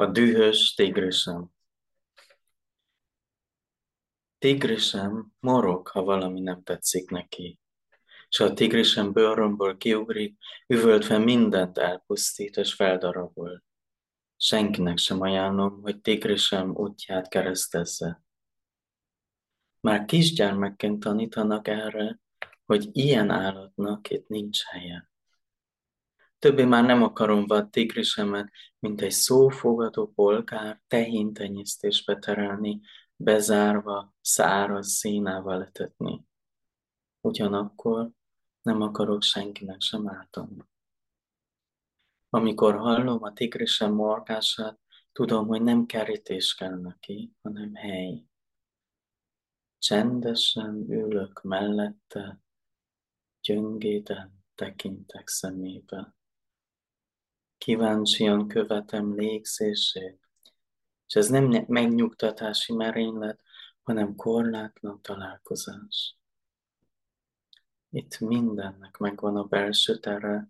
A 0.00 0.06
dühös 0.06 0.74
tigrisem. 0.74 1.50
Tigrisem 4.38 5.32
morog, 5.40 5.88
ha 5.88 6.02
valami 6.02 6.40
nem 6.40 6.62
tetszik 6.62 7.10
neki. 7.10 7.58
És 8.28 8.40
a 8.40 8.52
tigrisem 8.52 9.12
bőrömből 9.12 9.76
kiugrik, 9.76 10.38
üvöltve 10.66 11.18
mindent 11.18 11.78
elpusztít 11.78 12.56
és 12.56 12.74
feldarabol. 12.74 13.64
Senkinek 14.36 14.98
sem 14.98 15.20
ajánlom, 15.20 15.80
hogy 15.82 16.00
tigrisem 16.00 16.76
útját 16.76 17.28
keresztezze. 17.28 18.22
Már 19.80 20.04
kisgyermekként 20.04 21.00
tanítanak 21.00 21.68
erre, 21.68 22.20
hogy 22.64 22.88
ilyen 22.92 23.30
állatnak 23.30 24.10
itt 24.10 24.28
nincs 24.28 24.62
helye. 24.62 25.09
Többé 26.40 26.64
már 26.64 26.84
nem 26.84 27.02
akarom 27.02 27.46
vad 27.46 27.70
tigrisemet, 27.70 28.50
mint 28.78 29.00
egy 29.00 29.10
szófogadó 29.10 30.06
polgár 30.06 30.82
tehén 30.86 31.32
tenyésztésbe 31.32 32.18
terelni, 32.18 32.80
bezárva, 33.16 34.14
száraz 34.20 34.88
színával 34.88 35.62
etetni. 35.62 36.24
Ugyanakkor 37.20 38.10
nem 38.62 38.80
akarok 38.80 39.22
senkinek 39.22 39.80
sem 39.80 40.08
ártani. 40.08 40.68
Amikor 42.30 42.76
hallom 42.76 43.22
a 43.22 43.32
tigrisem 43.32 43.92
morgását, 43.92 44.80
tudom, 45.12 45.46
hogy 45.46 45.62
nem 45.62 45.86
kerítés 45.86 46.54
kell 46.54 46.80
neki, 46.80 47.32
hanem 47.42 47.74
hely. 47.74 48.24
Csendesen 49.78 50.90
ülök 50.90 51.42
mellette, 51.42 52.40
gyöngéden 53.40 54.44
tekintek 54.54 55.28
szemébe. 55.28 56.14
Kíváncsian 57.60 58.48
követem 58.48 59.14
légzését, 59.14 60.18
és 61.06 61.14
ez 61.14 61.28
nem 61.28 61.64
megnyugtatási 61.68 62.72
merénylet, 62.72 63.42
hanem 63.82 64.14
korlátlan 64.14 65.02
találkozás. 65.02 66.16
Itt 67.90 68.18
mindennek 68.18 68.96
megvan 68.96 69.36
a 69.36 69.44
belső 69.44 69.98
tere, 69.98 70.48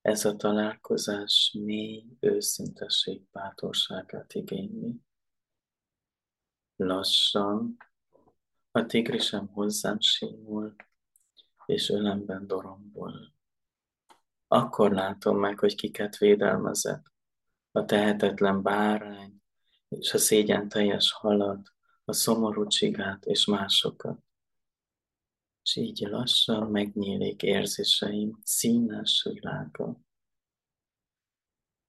ez 0.00 0.24
a 0.24 0.36
találkozás 0.36 1.56
mély 1.58 2.16
őszinteség 2.20 3.22
bátorságát 3.32 4.34
igényli. 4.34 5.00
Lassan 6.76 7.76
a 8.70 8.86
tigrisem 8.86 9.46
hozzám 9.46 10.00
simul, 10.00 10.74
és 11.66 11.88
ölemben 11.88 12.46
dorombol. 12.46 12.83
Akkor 14.54 14.92
látom 14.92 15.38
meg, 15.38 15.58
hogy 15.58 15.74
kiket 15.74 16.16
védelmezett. 16.16 17.12
A 17.70 17.84
tehetetlen 17.84 18.62
bárány, 18.62 19.42
és 19.88 20.14
a 20.14 20.18
szégyen 20.18 20.68
teljes 20.68 21.12
halat, 21.12 21.72
a 22.04 22.12
szomorú 22.12 22.66
csigát 22.66 23.24
és 23.24 23.44
másokat. 23.46 24.18
És 25.62 25.76
így 25.76 26.00
lassan 26.00 26.70
megnyílik 26.70 27.42
érzéseim 27.42 28.38
színes 28.42 29.28
világa. 29.30 30.00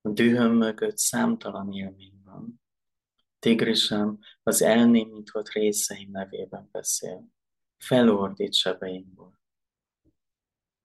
A 0.00 0.08
dühöm 0.08 0.52
mögött 0.52 0.98
számtalan 0.98 1.72
élmény 1.72 2.20
van. 2.24 2.60
Tigrisem 3.38 4.18
az 4.42 4.62
elnémított 4.62 5.48
részeim 5.48 6.10
nevében 6.10 6.68
beszél, 6.72 7.28
felordít 7.78 8.54
sebeimből. 8.54 9.42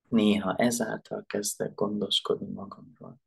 Néha 0.09 0.55
ezáltal 0.55 1.25
kezdek 1.25 1.73
gondoskodni 1.73 2.51
magamról. 2.51 3.21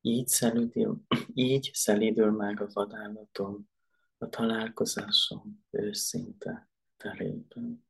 Így 0.00 0.28
szelidül, 0.28 1.02
így 1.34 1.70
szelidül 1.72 2.30
meg 2.30 2.60
a 2.60 2.68
vadállatom, 2.72 3.68
a 4.18 4.28
találkozásom 4.28 5.64
őszinte 5.70 6.70
terében. 6.96 7.84